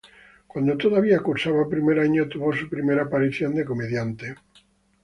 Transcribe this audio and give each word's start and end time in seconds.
Cuando 0.47 0.77
todavía 0.77 1.19
cursaba 1.19 1.69
primer 1.69 1.99
año, 1.99 2.27
tuvo 2.27 2.51
su 2.53 2.67
primera 2.67 3.03
aparición 3.03 3.53
de 3.53 3.65
comediante. 3.65 4.35